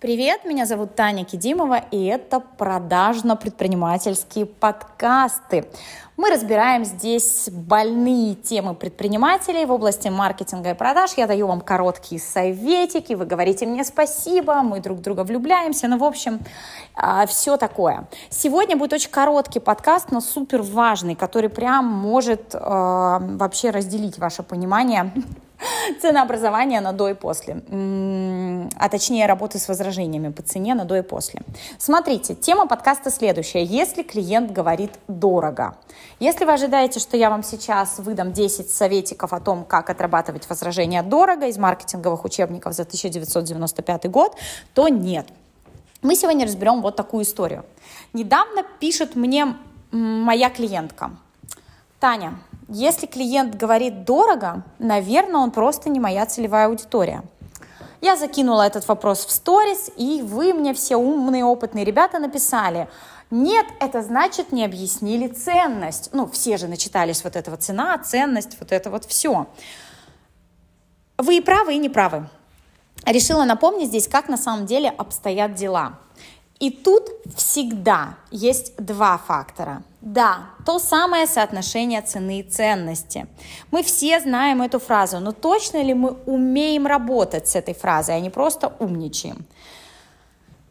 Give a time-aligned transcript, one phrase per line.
[0.00, 5.66] Привет, меня зовут Таня Кидимова, и это продажно-предпринимательские подкасты.
[6.18, 11.12] Мы разбираем здесь больные темы предпринимателей в области маркетинга и продаж.
[11.16, 15.88] Я даю вам короткие советики, вы говорите мне спасибо, мы друг друга влюбляемся.
[15.88, 16.40] Ну, в общем,
[16.94, 18.06] а, все такое.
[18.28, 24.42] Сегодня будет очень короткий подкаст, но супер важный, который прям может а, вообще разделить ваше
[24.42, 25.10] понимание
[26.00, 27.62] ценообразования на до и после,
[28.76, 31.42] а точнее работы с возражениями по цене на до и после.
[31.78, 33.64] Смотрите, тема подкаста следующая.
[33.64, 35.76] Если клиент говорит дорого,
[36.20, 41.02] если вы ожидаете, что я вам сейчас выдам 10 советиков о том, как отрабатывать возражения
[41.02, 44.36] дорого из маркетинговых учебников за 1995 год,
[44.74, 45.28] то нет.
[46.02, 47.64] Мы сегодня разберем вот такую историю.
[48.12, 49.56] Недавно пишет мне
[49.90, 51.12] моя клиентка.
[51.98, 52.34] Таня,
[52.68, 57.22] если клиент говорит дорого, наверное, он просто не моя целевая аудитория.
[58.00, 62.88] Я закинула этот вопрос в сторис, и вы мне все умные, опытные ребята написали,
[63.30, 66.10] нет, это значит не объяснили ценность.
[66.12, 69.46] Ну, все же начитались вот этого цена, ценность, вот это вот все.
[71.16, 72.28] Вы и правы, и не правы.
[73.06, 75.98] Решила напомнить здесь, как на самом деле обстоят дела.
[76.64, 79.82] И тут всегда есть два фактора.
[80.00, 83.26] Да, то самое соотношение цены и ценности.
[83.70, 88.20] Мы все знаем эту фразу, но точно ли мы умеем работать с этой фразой, а
[88.20, 89.44] не просто умничаем?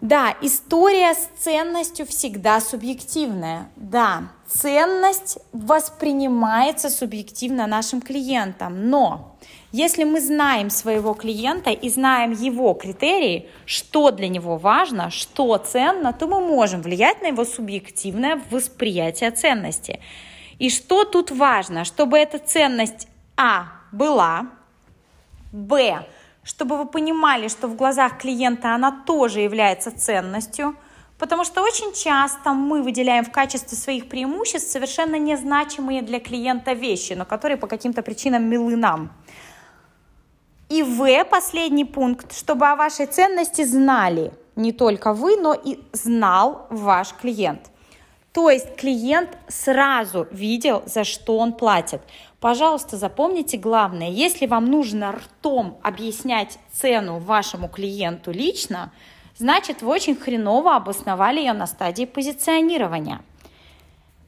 [0.03, 3.69] Да, история с ценностью всегда субъективная.
[3.77, 9.37] Да, ценность воспринимается субъективно нашим клиентом, но
[9.71, 16.11] если мы знаем своего клиента и знаем его критерии, что для него важно, что ценно,
[16.11, 20.01] то мы можем влиять на его субъективное восприятие ценности.
[20.59, 21.85] И что тут важно?
[21.85, 24.47] Чтобы эта ценность А была,
[25.53, 26.05] Б,
[26.43, 30.75] чтобы вы понимали, что в глазах клиента она тоже является ценностью,
[31.17, 37.13] потому что очень часто мы выделяем в качестве своих преимуществ совершенно незначимые для клиента вещи,
[37.13, 39.11] но которые по каким-то причинам милы нам.
[40.69, 46.67] И В, последний пункт, чтобы о вашей ценности знали не только вы, но и знал
[46.69, 47.72] ваш клиент.
[48.33, 52.01] То есть клиент сразу видел, за что он платит.
[52.39, 58.91] Пожалуйста, запомните главное, если вам нужно ртом объяснять цену вашему клиенту лично,
[59.37, 63.21] значит вы очень хреново обосновали ее на стадии позиционирования.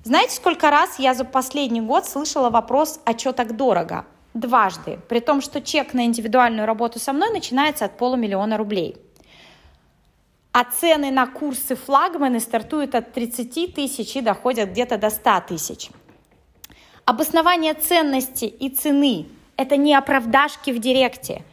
[0.04, 4.06] Знаете, сколько раз я за последний год слышала вопрос, а что так дорого?
[4.36, 8.98] дважды, при том, что чек на индивидуальную работу со мной начинается от полумиллиона рублей.
[10.58, 15.90] А цены на курсы флагманы стартуют от 30 тысяч и доходят где-то до 100 тысяч.
[17.04, 19.26] Обоснование ценности и цены–
[19.58, 21.44] это не оправдашки в директе.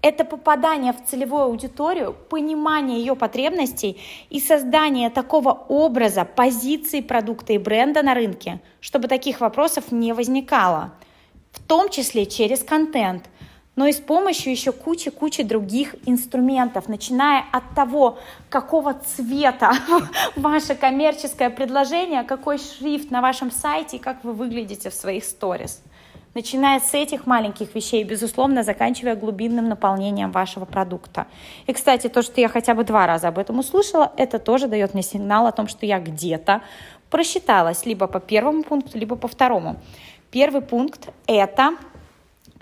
[0.00, 7.58] Это попадание в целевую аудиторию, понимание ее потребностей и создание такого образа, позиции продукта и
[7.58, 10.92] бренда на рынке, чтобы таких вопросов не возникало–
[11.56, 13.24] в том числе через контент,
[13.76, 19.72] но и с помощью еще кучи-кучи других инструментов, начиная от того, какого цвета
[20.36, 25.82] ваше коммерческое предложение, какой шрифт на вашем сайте и как вы выглядите в своих сторис.
[26.34, 31.26] Начиная с этих маленьких вещей, безусловно, заканчивая глубинным наполнением вашего продукта.
[31.66, 34.92] И, кстати, то, что я хотя бы два раза об этом услышала, это тоже дает
[34.92, 36.60] мне сигнал о том, что я где-то
[37.08, 39.76] просчиталась либо по первому пункту, либо по второму.
[40.30, 41.76] Первый пункт– это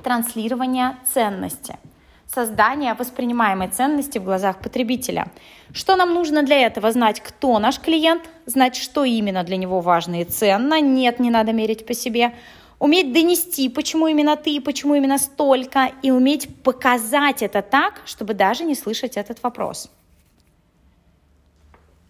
[0.03, 1.79] транслирование ценности,
[2.27, 5.29] создание воспринимаемой ценности в глазах потребителя.
[5.73, 6.91] Что нам нужно для этого?
[6.93, 10.81] Знать, кто наш клиент, знать, что именно для него важно и ценно.
[10.81, 12.35] Нет, не надо мерить по себе.
[12.79, 18.65] Уметь донести, почему именно ты, почему именно столько, и уметь показать это так, чтобы даже
[18.65, 19.91] не слышать этот вопрос.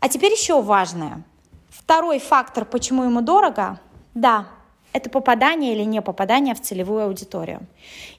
[0.00, 1.22] А теперь еще важное.
[1.70, 3.78] Второй фактор, почему ему дорого,
[4.14, 4.48] да,
[4.94, 7.66] это попадание или не попадание в целевую аудиторию.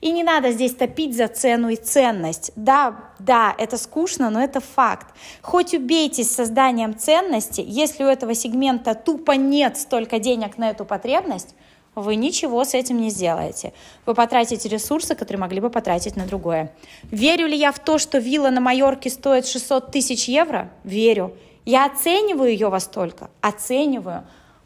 [0.02, 2.52] И не надо здесь топить за цену и ценность.
[2.58, 5.07] Да, да, это скучно, но это факт.
[5.42, 11.56] Хоть убейтесь созданием ценности, если у этого сегмента тупо нет столько денег на эту потребность,
[11.95, 13.72] вы ничего с этим не сделаете.
[14.06, 16.74] Вы потратите ресурсы, которые могли бы потратить на другое.
[17.04, 20.69] Верю ли я в то, что вилла на Майорке стоит 600 тысяч евро?
[20.83, 21.38] Верю.
[21.63, 23.30] Я оцениваю ее во столько?
[23.39, 24.25] Оцениваю.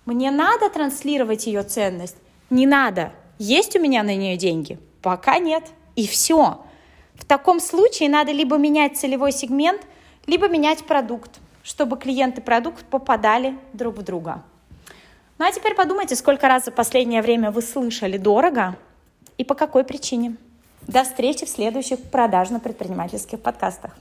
[0.10, 2.16] Мне надо транслировать ее ценность?
[2.50, 3.12] Не надо.
[3.38, 4.80] Есть у меня на нее деньги?
[5.04, 5.64] Пока нет.
[5.96, 6.66] И все.
[7.14, 9.84] В таком случае надо либо менять целевой сегмент,
[10.26, 14.44] либо менять продукт, чтобы клиент и продукт попадали друг в друга.
[15.38, 18.78] Ну а теперь подумайте, сколько раз за последнее время вы слышали дорого
[19.38, 20.38] и по какой причине.
[20.88, 23.96] До встречи в следующих продажно-предпринимательских подкастах.